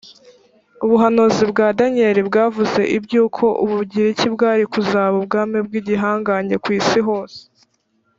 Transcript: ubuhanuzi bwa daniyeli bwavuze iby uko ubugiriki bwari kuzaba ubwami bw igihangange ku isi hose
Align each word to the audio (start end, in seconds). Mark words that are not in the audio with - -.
ubuhanuzi 0.85 1.43
bwa 1.51 1.67
daniyeli 1.79 2.21
bwavuze 2.29 2.81
iby 2.97 3.11
uko 3.25 3.45
ubugiriki 3.63 4.27
bwari 4.35 4.63
kuzaba 4.73 5.13
ubwami 5.21 5.57
bw 5.65 5.73
igihangange 5.79 6.55
ku 6.63 6.69
isi 6.79 6.99
hose 7.07 7.39